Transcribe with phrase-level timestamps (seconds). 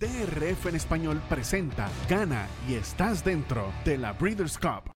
[0.00, 4.90] DRF en español presenta Gana y estás dentro de la Breeders' Cup.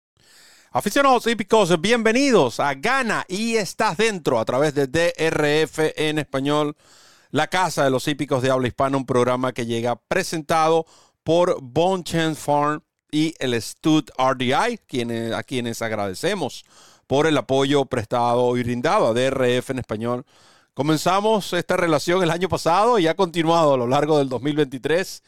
[0.72, 6.76] Aficionados hípicos, bienvenidos a Gana y estás dentro a través de DRF en español,
[7.30, 10.84] la casa de los hípicos de habla hispana, un programa que llega presentado
[11.24, 16.66] por Bone Chance Farm y el Stud RDI, quienes, a quienes agradecemos
[17.06, 20.26] por el apoyo prestado y brindado a DRF en español
[20.80, 25.22] Comenzamos esta relación el año pasado y ha continuado a lo largo del 2023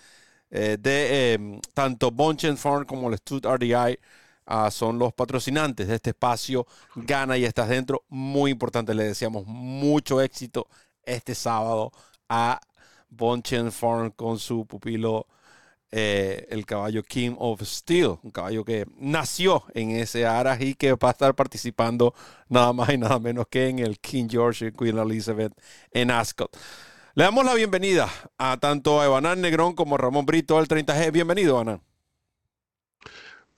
[0.51, 3.99] eh, de em, tanto Bunchen Farm como el Stud RDI.
[4.47, 6.67] Ah, son los patrocinantes de este espacio.
[6.97, 8.03] Gana y estás dentro.
[8.09, 8.95] Muy importante.
[8.95, 10.69] Le deseamos mucho éxito
[11.05, 11.93] este sábado
[12.31, 12.59] a
[13.11, 15.27] Bonchen Farm con su pupilo
[15.93, 20.95] eh, el caballo King of Steel, un caballo que nació en ese Aras y que
[20.95, 22.15] va a estar participando
[22.49, 25.53] nada más y nada menos que en el King George y Queen Elizabeth
[25.91, 26.51] en Ascot.
[27.15, 31.13] Le damos la bienvenida a tanto a Evanán Negrón como a Ramón Brito al 30G.
[31.13, 31.83] Bienvenido, Evanán.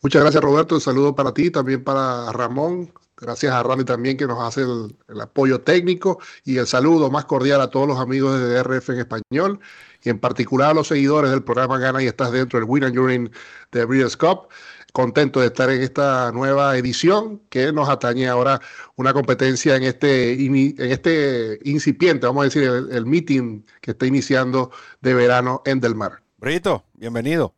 [0.02, 0.74] Muchas gracias, Roberto.
[0.74, 2.92] Un saludo para ti, también para Ramón.
[3.25, 7.62] Gracias a Randy también que nos hace el, apoyo técnico y el saludo más cordial
[7.62, 9.61] a todos los amigos de DRF en español
[10.03, 12.98] y en particular a los seguidores del programa Gana y estás dentro del Win and
[12.98, 13.30] Urine
[13.72, 14.48] de Breeders' Cup.
[14.92, 18.61] Contento de estar en esta nueva edición que nos atañe ahora
[18.97, 24.05] una competencia en este, en este incipiente, vamos a decir, el, el meeting que está
[24.06, 26.22] iniciando de verano en Del Mar.
[26.36, 27.55] Brito, bienvenido.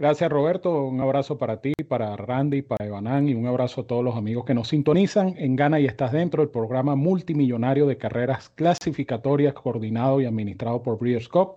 [0.00, 4.04] Gracias Roberto, un abrazo para ti, para Randy, para Evanán y un abrazo a todos
[4.04, 8.48] los amigos que nos sintonizan en Gana y Estás Dentro, el programa multimillonario de carreras
[8.50, 11.56] clasificatorias coordinado y administrado por Breeders' Cup.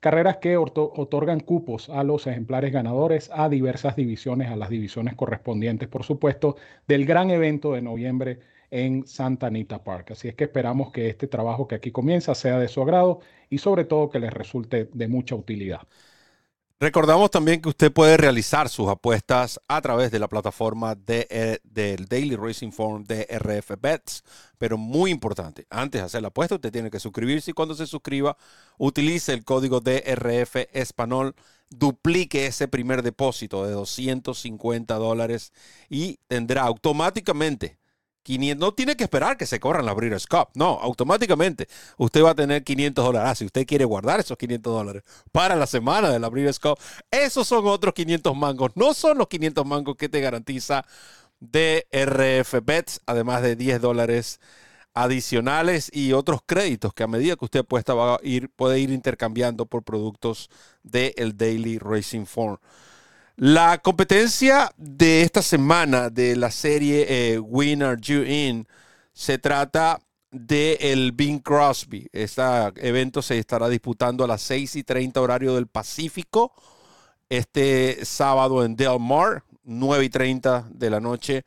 [0.00, 5.88] Carreras que otorgan cupos a los ejemplares ganadores a diversas divisiones, a las divisiones correspondientes,
[5.88, 10.10] por supuesto, del gran evento de noviembre en Santa Anita Park.
[10.10, 13.56] Así es que esperamos que este trabajo que aquí comienza sea de su agrado y
[13.58, 15.88] sobre todo que les resulte de mucha utilidad.
[16.78, 21.58] Recordamos también que usted puede realizar sus apuestas a través de la plataforma de, eh,
[21.64, 24.22] del Daily Racing Form de RF Bets,
[24.58, 27.86] pero muy importante, antes de hacer la apuesta usted tiene que suscribirse y cuando se
[27.86, 28.36] suscriba
[28.76, 31.34] utilice el código DRF Español,
[31.70, 35.54] duplique ese primer depósito de 250 dólares
[35.88, 37.78] y tendrá automáticamente
[38.26, 40.48] 500, no tiene que esperar que se corran las Breeders' Cup.
[40.54, 43.30] No, automáticamente usted va a tener 500 dólares.
[43.30, 46.78] Ah, si usted quiere guardar esos 500 dólares para la semana de la Breeders' Cup,
[47.10, 48.72] esos son otros 500 mangos.
[48.74, 50.84] No son los 500 mangos que te garantiza
[51.40, 54.40] DRF Bets, además de 10 dólares
[54.94, 58.90] adicionales y otros créditos que a medida que usted apuesta va a ir, puede ir
[58.90, 60.50] intercambiando por productos
[60.82, 62.58] del Daily Racing Form.
[63.38, 68.66] La competencia de esta semana de la serie eh, Winner You In
[69.12, 72.08] se trata del el Bing Crosby.
[72.12, 72.42] Este
[72.76, 76.54] evento se estará disputando a las 6 y 30 horario del Pacífico
[77.28, 81.44] este sábado en Del Mar, 9 y 30 de la noche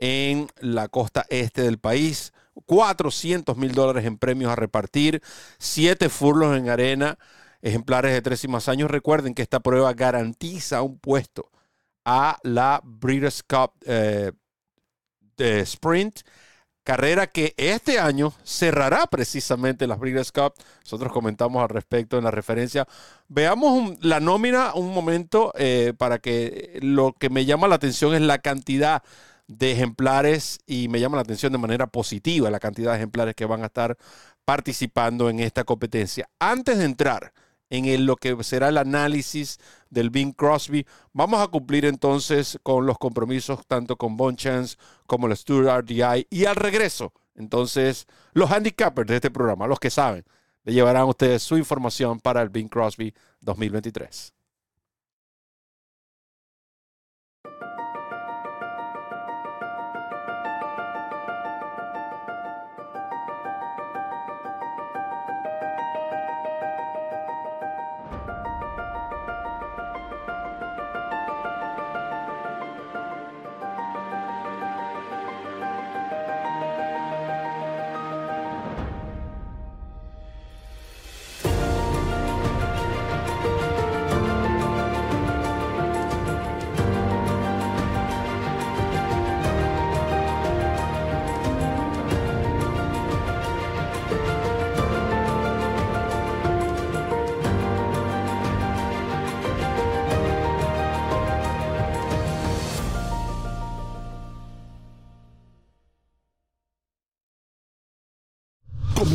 [0.00, 2.34] en la costa este del país.
[2.66, 5.22] 400 mil dólares en premios a repartir,
[5.56, 7.16] 7 furlos en arena
[7.62, 8.90] ejemplares de tres y más años.
[8.90, 11.50] Recuerden que esta prueba garantiza un puesto
[12.04, 14.32] a la Breeders' Cup eh,
[15.36, 16.20] de Sprint,
[16.84, 20.54] carrera que este año cerrará precisamente las Breeders' Cup.
[20.84, 22.86] Nosotros comentamos al respecto en la referencia.
[23.28, 28.20] Veamos la nómina un momento eh, para que lo que me llama la atención es
[28.20, 29.02] la cantidad
[29.46, 33.44] de ejemplares y me llama la atención de manera positiva la cantidad de ejemplares que
[33.44, 33.96] van a estar
[34.44, 36.28] participando en esta competencia.
[36.38, 37.32] Antes de entrar
[37.72, 40.86] en lo que será el análisis del Bing Crosby.
[41.12, 46.26] Vamos a cumplir entonces con los compromisos tanto con Bon Chance como el Stuart RDI
[46.28, 50.24] y al regreso, entonces los handicappers de este programa, los que saben,
[50.64, 54.34] le llevarán a ustedes su información para el Bing Crosby 2023.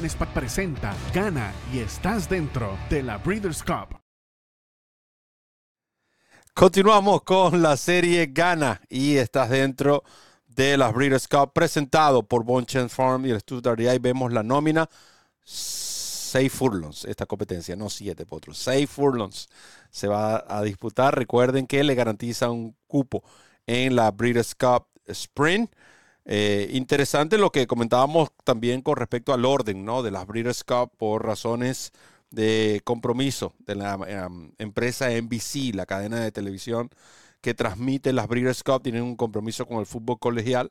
[0.00, 4.00] DRF en Spa presenta, gana y estás dentro de la Breeders' Cup.
[6.54, 10.02] Continuamos con la serie Gana y estás dentro
[10.46, 13.78] de las Breeders' Cup presentado por Bonchen Farm y el Stuttgart.
[13.80, 14.88] Y vemos la nómina.
[15.44, 18.58] Seis furlongs, esta competencia, no siete potros.
[18.58, 19.48] Seis furlongs
[19.90, 21.16] se va a disputar.
[21.16, 23.22] Recuerden que le garantiza un cupo
[23.66, 25.70] en la Breeders' Cup Sprint.
[26.24, 30.02] Eh, interesante lo que comentábamos también con respecto al orden ¿no?
[30.02, 31.92] de las Breeders' Cup por razones
[32.30, 36.90] de compromiso de la um, empresa NBC, la cadena de televisión
[37.40, 40.70] que transmite las Breeders' Cup, tienen un compromiso con el fútbol colegial.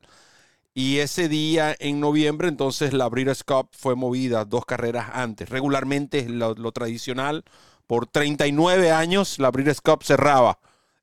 [0.74, 5.50] Y ese día en noviembre, entonces la Breeders' Cup fue movida dos carreras antes.
[5.50, 7.44] Regularmente lo, lo tradicional,
[7.88, 10.60] por 39 años la Breeders' Cup cerraba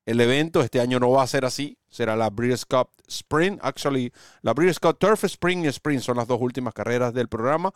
[0.07, 0.63] el evento.
[0.63, 1.77] Este año no va a ser así.
[1.91, 3.59] Será la Breeders' Cup Sprint.
[3.63, 4.13] Actually,
[4.43, 7.73] la Breeders' Cup Turf Spring y Sprint son las dos últimas carreras del programa.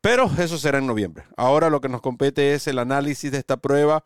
[0.00, 1.24] Pero eso será en noviembre.
[1.36, 4.04] Ahora lo que nos compete es el análisis de esta prueba.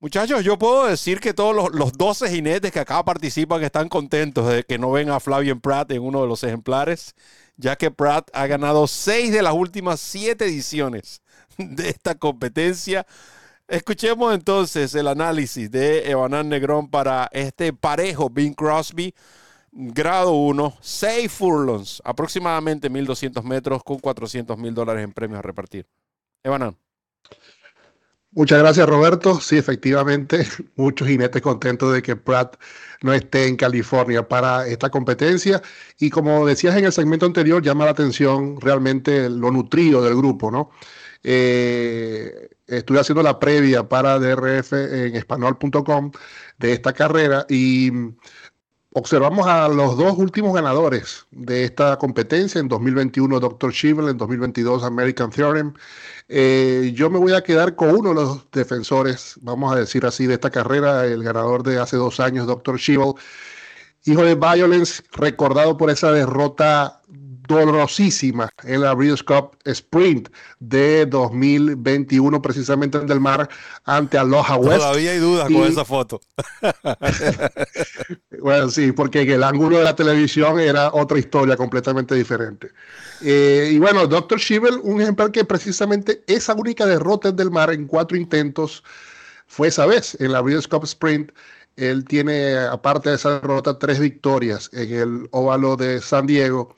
[0.00, 4.48] Muchachos, yo puedo decir que todos los, los 12 jinetes que acá participan están contentos
[4.48, 7.16] de que no ven a Flavian Pratt en uno de los ejemplares,
[7.56, 11.22] ya que Pratt ha ganado seis de las últimas siete ediciones
[11.58, 13.06] de esta competencia.
[13.68, 19.14] Escuchemos entonces el análisis de Evanán Negrón para este parejo Bing Crosby,
[19.72, 25.86] grado 1, 6 furlongs, aproximadamente 1.200 metros con 400 mil dólares en premios a repartir.
[26.42, 26.78] Evanán.
[28.30, 29.38] Muchas gracias, Roberto.
[29.38, 32.56] Sí, efectivamente, muchos jinetes contentos de que Pratt
[33.02, 35.60] no esté en California para esta competencia.
[35.98, 40.50] Y como decías en el segmento anterior, llama la atención realmente lo nutrido del grupo,
[40.50, 40.70] ¿no?
[41.24, 41.77] Eh,
[42.68, 46.12] estuve haciendo la previa para DRF en español.com
[46.58, 47.90] de esta carrera y
[48.92, 53.72] observamos a los dos últimos ganadores de esta competencia, en 2021 Dr.
[53.72, 55.72] Shivel, en 2022 American Theorem.
[56.28, 60.26] Eh, yo me voy a quedar con uno de los defensores, vamos a decir así,
[60.26, 62.76] de esta carrera, el ganador de hace dos años, Dr.
[62.76, 63.14] Shivel,
[64.04, 67.02] hijo de Violence, recordado por esa derrota
[67.48, 70.28] dolorosísima en la Breeders' Cup Sprint
[70.60, 73.48] de 2021, precisamente en Del Mar,
[73.84, 74.78] ante Aloha West.
[74.78, 76.20] Todavía hay dudas Y- con esa foto.
[78.40, 82.70] Bueno, sí, porque en el ángulo de la televisión era otra historia completamente diferente.
[83.20, 84.38] Eh, y bueno, Dr.
[84.38, 88.84] Shivel, un ejemplar que precisamente esa única derrota en Del Mar en cuatro intentos
[89.46, 91.32] fue esa vez en la Breeders' Cup Sprint.
[91.76, 96.74] Él tiene, aparte de esa derrota, tres victorias en el óvalo de San Diego.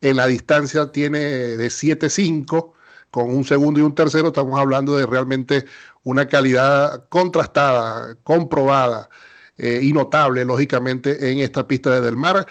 [0.00, 2.72] En la distancia tiene de 7-5
[3.10, 4.28] con un segundo y un tercero.
[4.28, 5.66] Estamos hablando de realmente
[6.02, 9.08] una calidad contrastada, comprobada
[9.56, 12.46] eh, y notable, lógicamente, en esta pista de Del Mar.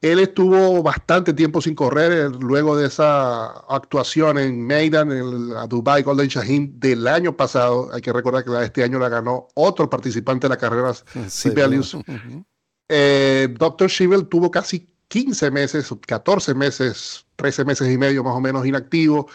[0.00, 5.56] Él estuvo bastante tiempo sin correr eh, luego de esa actuación en Maidan, en el
[5.56, 7.90] a Dubai Golden Shaheen del año pasado.
[7.92, 10.92] Hay que recordar que la este año la ganó otro participante de la carrera,
[11.28, 11.94] Sibelius.
[11.94, 12.44] Ujú.
[12.88, 13.88] Eh, Dr.
[13.88, 19.28] Shivel tuvo casi 15 meses, 14 meses, 13 meses y medio más o menos inactivo,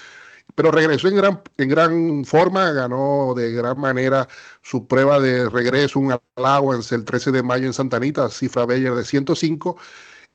[0.55, 4.27] pero regresó en gran, en gran forma, ganó de gran manera
[4.61, 8.93] su prueba de regreso, un allowance el 13 de mayo en Santa Anita, cifra Bayer
[8.93, 9.77] de 105,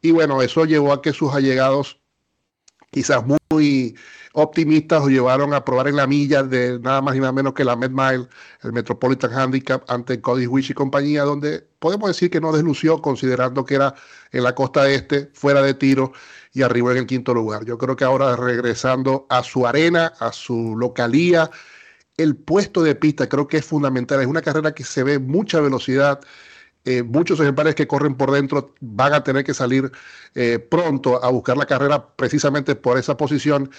[0.02, 2.00] y bueno, eso llevó a que sus allegados,
[2.96, 3.94] quizás muy
[4.32, 7.62] optimistas, lo llevaron a probar en la milla de nada más y nada menos que
[7.62, 8.26] la Med Mile,
[8.62, 13.66] el Metropolitan Handicap ante Cody Wich y compañía, donde podemos decir que no deslució, considerando
[13.66, 13.94] que era
[14.32, 16.12] en la costa este, fuera de tiro
[16.54, 17.66] y arriba en el quinto lugar.
[17.66, 21.50] Yo creo que ahora regresando a su arena, a su localía,
[22.16, 24.22] el puesto de pista creo que es fundamental.
[24.22, 26.18] Es una carrera que se ve mucha velocidad.
[26.86, 29.90] Eh, muchos ejemplares que corren por dentro van a tener que salir
[30.36, 33.72] eh, pronto a buscar la carrera precisamente por esa posición.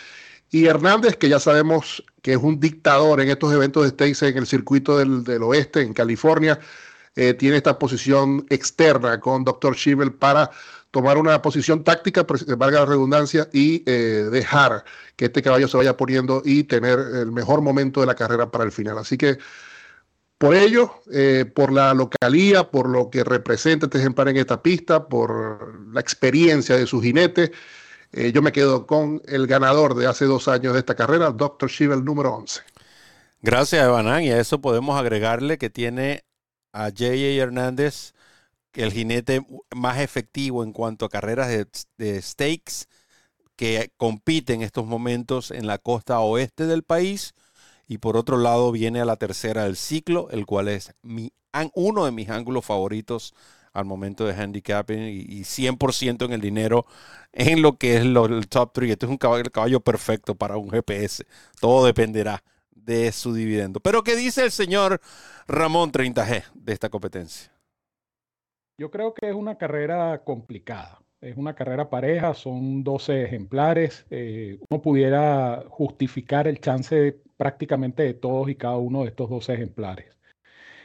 [0.51, 4.37] Y Hernández, que ya sabemos que es un dictador en estos eventos de stakes en
[4.37, 6.59] el circuito del, oeste, en California,
[7.15, 9.75] eh, tiene esta posición externa con Dr.
[9.75, 10.51] Schivel para
[10.91, 12.25] tomar una posición táctica,
[12.57, 14.83] valga la redundancia, y dejar
[15.15, 18.65] que este caballo se vaya poniendo y tener el mejor momento de la carrera para
[18.65, 18.97] el final.
[18.97, 19.37] Así que
[20.37, 25.07] por ello, eh, por la localía, por lo que representa este ejemplar en esta pista,
[25.07, 27.51] por la experiencia de su jinete,
[28.11, 31.69] eh, yo me quedo con el ganador de hace dos años de esta carrera, Dr.
[31.69, 32.61] Shivel número 11.
[33.41, 34.23] Gracias, Evanán.
[34.23, 36.23] Y a eso podemos agregarle que tiene
[36.71, 37.43] a J.A.
[37.43, 38.13] Hernández,
[38.73, 41.67] el jinete más efectivo en cuanto a carreras de,
[41.97, 42.85] de stakes
[43.55, 47.33] que compite en estos momentos en la costa oeste del país
[47.87, 51.31] y por otro lado viene a la tercera del ciclo, el cual es mi,
[51.73, 53.33] uno de mis ángulos favoritos
[53.73, 56.85] al momento de handicapping y, 100% en el dinero
[57.31, 58.91] en lo que es el top 3.
[58.91, 61.25] Este es un caballo, perfecto para un GPS.
[61.61, 63.79] Todo dependerá de su dividendo.
[63.79, 64.99] Pero ¿qué dice el señor
[65.47, 67.51] Ramón 30G de esta competencia?
[68.79, 70.99] Yo creo que es una carrera complicada.
[71.21, 74.05] Es una carrera pareja, son 12 ejemplares.
[74.09, 79.53] Eh, uno pudiera justificar el chance prácticamente de todos y cada uno de estos 12
[79.53, 80.17] ejemplares.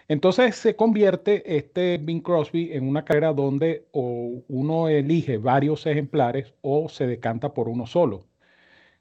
[0.09, 6.55] Entonces se convierte este Bing Crosby en una carrera donde o uno elige varios ejemplares
[6.61, 8.27] o se decanta por uno solo,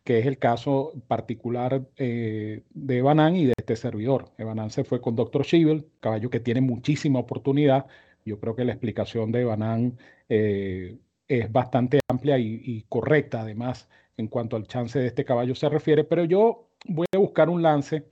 [0.04, 4.32] que es el caso particular eh, de Evanan y de este servidor.
[4.38, 5.44] Evanan se fue con Dr.
[5.46, 7.88] Schivel, caballo que tiene muchísima oportunidad.
[8.26, 9.98] Yo creo que la explicación de Evanan
[10.30, 10.98] eh,
[11.32, 16.04] es bastante amplia y, correcta, además, en cuanto al chance de este caballo se refiere,
[16.04, 18.04] pero yo voy a buscar un lance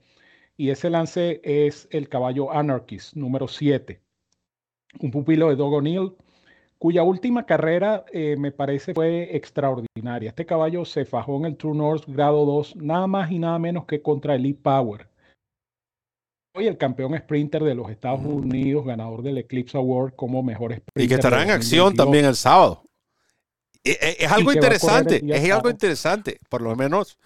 [0.56, 4.00] y ese lance es el caballo Anarchist, número 7,
[5.00, 6.12] un pupilo de Doug O'Neill,
[6.78, 10.30] cuya última carrera eh, me parece fue extraordinaria.
[10.30, 13.84] Este caballo se fajó en el True North grado 2, nada más y nada menos
[13.84, 15.08] que contra Elite Power.
[16.56, 21.04] Hoy el campeón sprinter de los Estados Unidos, ganador del Eclipse Award como mejor sprinter.
[21.04, 22.82] Y que estará en acción también el sábado.
[23.84, 27.18] Eh, eh, es, algo interesante, es algo interesante, por lo menos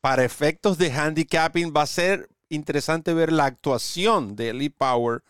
[0.00, 5.22] para efectos de handicapping va a ser interesante ver la actuación de Elite Power,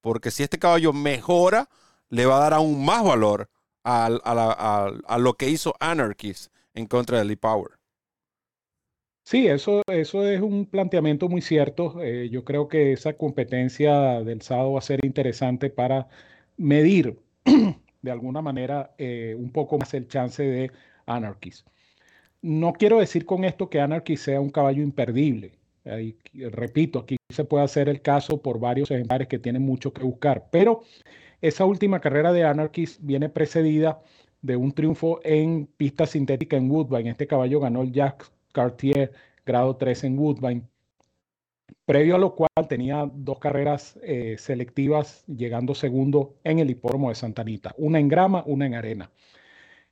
[0.00, 1.68] porque si este caballo mejora,
[2.08, 3.48] le va a dar aún más valor
[3.84, 7.72] a, lo que hizo Anarchist en contra de Elite Power.
[9.24, 12.02] Sí, eso, eso es un planteamiento muy cierto.
[12.02, 16.08] Eh, yo creo que esa competencia del sábado va a ser interesante para
[16.56, 17.18] medir
[18.02, 20.70] de alguna manera eh, un poco más el chance de
[21.06, 21.66] Anarchist.
[22.42, 25.52] No quiero decir con esto que Anarchist sea un caballo imperdible.
[26.52, 30.48] repito, aquí se puede hacer el caso por varios ejemplares que tienen mucho que buscar,
[30.50, 30.82] pero
[31.40, 34.00] esa última carrera de Anarchist viene precedida
[34.42, 37.10] de un triunfo en pista sintética en Woodbine.
[37.10, 39.12] Este caballo ganó el Jacques Cartier
[39.44, 40.62] grado 3 en Woodbine
[41.84, 47.14] previo a lo cual tenía dos carreras eh, selectivas llegando segundo en el hipódromo de
[47.14, 49.10] Santa Anita, una en grama, una en arena.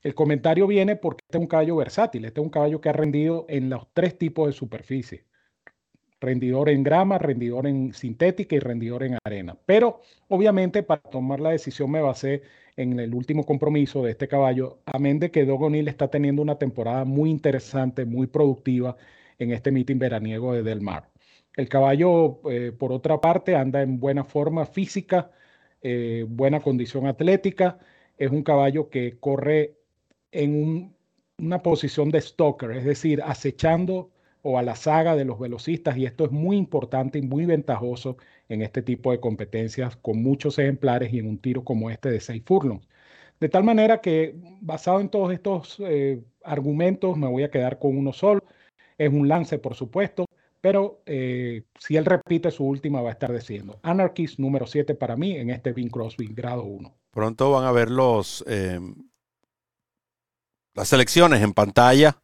[0.03, 2.93] El comentario viene porque este es un caballo versátil, este es un caballo que ha
[2.93, 5.25] rendido en los tres tipos de superficie.
[6.21, 9.57] Rendidor en grama, rendidor en sintética y rendidor en arena.
[9.67, 12.43] Pero obviamente para tomar la decisión me basé
[12.77, 17.05] en el último compromiso de este caballo, amén de que Dogonil está teniendo una temporada
[17.05, 18.97] muy interesante, muy productiva
[19.39, 21.11] en este meeting veraniego de Del Mar.
[21.59, 25.33] El caballo, eh, por otra parte, anda en buena forma física,
[25.83, 27.81] eh, buena condición atlética.
[28.17, 29.77] Es un caballo que corre
[30.31, 30.95] en
[31.39, 34.13] una posición de stalker, es decir, acechando
[34.43, 38.19] o a la saga de los velocistas y esto es muy importante y muy ventajoso
[38.49, 42.21] en este tipo de competencias con muchos ejemplares y en un tiro como este de
[42.21, 42.87] 6 furlongs.
[43.41, 47.97] De tal manera que basado en todos estos eh, argumentos me voy a quedar con
[47.99, 48.43] uno solo.
[48.99, 50.27] Es un lance, por supuesto,
[50.61, 55.17] pero eh, si él repite su última, va a estar diciendo Anarchist número 7 para
[55.17, 56.95] mí en este Bing Crosby grado 1.
[57.11, 58.95] Pronto van a ver los, em,
[60.75, 62.21] las selecciones en pantalla.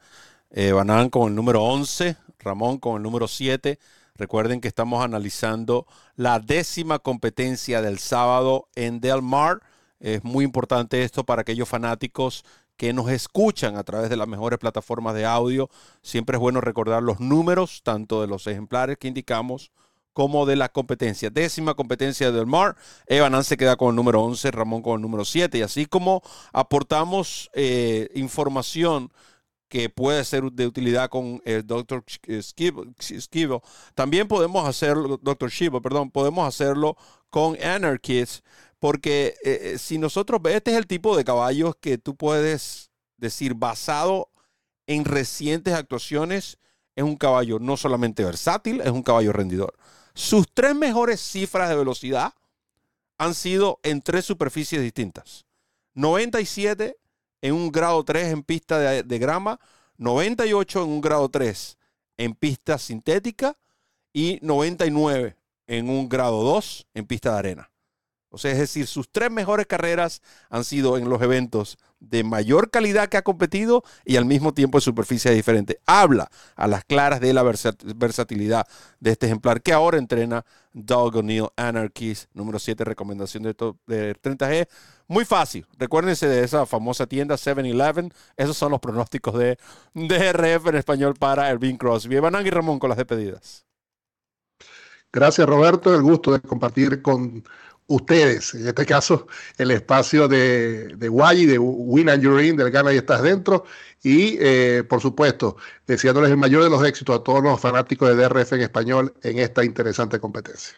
[0.51, 3.79] Eh, Van con el número 11, Ramón con el número 7.
[4.15, 9.63] Recuerden que estamos analizando la décima competencia del sábado en Del Mar.
[9.99, 12.45] Es muy importante esto para aquellos fanáticos
[12.77, 15.69] que nos escuchan a través de las mejores plataformas de audio.
[16.03, 19.71] Siempre es bueno recordar los números, tanto de los ejemplares que indicamos
[20.13, 21.29] como de la competencia.
[21.29, 22.77] Décima competencia del Mar.
[23.07, 25.59] Evan se queda con el número 11, Ramón con el número 7.
[25.59, 29.11] Y así como aportamos eh, información
[29.69, 32.05] que puede ser de utilidad con el Dr.
[32.29, 33.63] Esquivo,
[33.97, 35.51] también podemos hacerlo, Dr.
[35.51, 36.97] Shivo, perdón, podemos hacerlo
[37.29, 38.45] con Anarchist
[38.79, 44.31] porque eh, si nosotros, este es el tipo de caballos que tú puedes decir, basado
[44.87, 46.59] en recientes actuaciones,
[46.97, 49.75] es un caballo no solamente versátil, es un caballo rendidor.
[50.15, 52.35] Sus tres mejores cifras de velocidad
[53.19, 55.47] han sido en tres superficies distintas.
[55.95, 56.97] 97
[57.43, 59.61] en un grado 3 en pista de, de grama,
[59.99, 61.79] 98 en un grado 3
[62.17, 63.57] en pista sintética
[64.13, 67.71] y 99 en un grado 2 en pista de arena.
[68.35, 72.71] O sea, es decir, sus tres mejores carreras han sido en los eventos de mayor
[72.71, 75.79] calidad que ha competido y al mismo tiempo en superficies diferentes.
[75.87, 78.67] Habla a las claras de la versatilidad
[79.01, 83.55] de este ejemplar que ahora entrena Doug O'Neill Anarchies, número 7, recomendación de,
[83.87, 84.69] de 30G.
[85.07, 85.67] Muy fácil.
[85.79, 88.13] Recuérdense de esa famosa tienda 7-Eleven.
[88.37, 89.59] Esos son los pronósticos de
[89.95, 92.17] DRF en español para Elvin Crosby.
[92.17, 93.65] Evan y Ramón con las despedidas.
[95.13, 95.95] Gracias, Roberto.
[95.95, 97.45] El gusto de compartir con
[97.87, 99.27] ustedes, en este caso
[99.59, 103.65] el espacio de, de Guay, de Win and You're In, del Gana y Estás Dentro,
[104.03, 108.17] y eh, por supuesto, deseándoles el mayor de los éxitos a todos los fanáticos de
[108.17, 110.75] DRF en español en esta interesante competencia.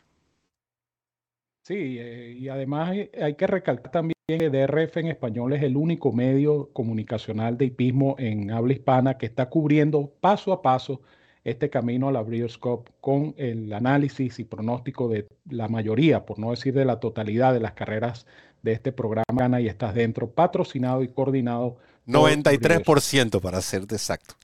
[1.62, 6.12] Sí, eh, y además hay que recalcar también que DRF en español es el único
[6.12, 11.00] medio comunicacional de hipismo en habla hispana que está cubriendo paso a paso
[11.46, 16.40] este camino a la Breeders' Cup con el análisis y pronóstico de la mayoría, por
[16.40, 18.26] no decir de la totalidad de las carreras
[18.62, 21.76] de este programa Gana y estás dentro, patrocinado y coordinado.
[22.08, 24.34] 93% para ser exacto.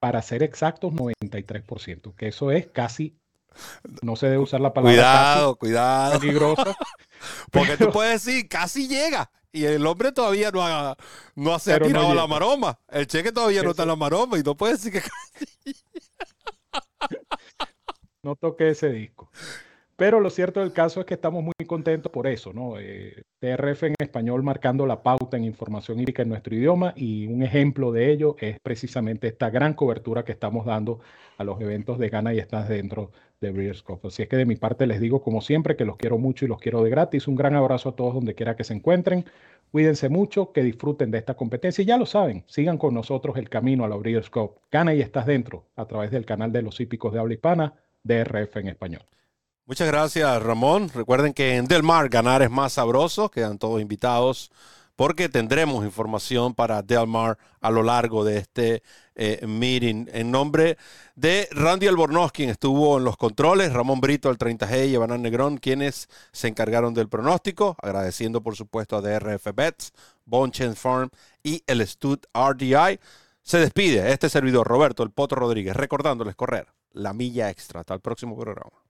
[0.00, 3.16] Para ser exactos, 93%, que eso es casi,
[4.02, 4.96] no se debe usar la palabra.
[4.96, 6.18] Cuidado, cuidado.
[6.18, 6.76] Peligrosa.
[7.52, 9.30] Porque tú puedes decir, casi llega.
[9.52, 10.96] Y el hombre todavía no ha,
[11.36, 12.80] no se ha tirado la maroma.
[12.88, 15.76] El cheque todavía no está en la maroma y no puedes decir que casi.
[18.26, 19.30] no toqué ese disco.
[19.96, 22.78] Pero lo cierto del caso es que estamos muy contentos por eso, ¿no?
[22.78, 27.42] Eh, TRF en español marcando la pauta en información hídrica en nuestro idioma y un
[27.42, 31.00] ejemplo de ello es precisamente esta gran cobertura que estamos dando
[31.38, 34.00] a los eventos de Gana y estás dentro de Breeders' Cup.
[34.04, 36.48] Así es que de mi parte les digo como siempre que los quiero mucho y
[36.48, 37.28] los quiero de gratis.
[37.28, 39.24] Un gran abrazo a todos donde quiera que se encuentren.
[39.70, 43.48] Cuídense mucho, que disfruten de esta competencia y ya lo saben, sigan con nosotros el
[43.48, 44.30] camino a la Breeders'.
[44.70, 47.74] Gana y estás dentro a través del canal de los hípicos de habla hispana
[48.06, 49.02] DRF en español.
[49.66, 50.90] Muchas gracias, Ramón.
[50.94, 53.30] Recuerden que en Del Mar ganar es más sabroso.
[53.30, 54.52] Quedan todos invitados
[54.94, 58.84] porque tendremos información para Del Mar a lo largo de este
[59.16, 60.06] eh, meeting.
[60.12, 60.78] En nombre
[61.16, 65.58] de Randy Albornoz, quien estuvo en los controles, Ramón Brito, el 30G y Evanán Negrón,
[65.58, 67.76] quienes se encargaron del pronóstico.
[67.82, 69.92] Agradeciendo, por supuesto, a DRF Bets,
[70.24, 71.10] Bonchen Farm
[71.42, 73.00] y el Stud RDI.
[73.42, 77.80] Se despide este servidor, Roberto El Poto Rodríguez, recordándoles correr la milla extra.
[77.80, 78.85] Hasta el próximo programa.